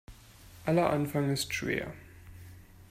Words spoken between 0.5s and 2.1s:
Aller Anfang ist schwer.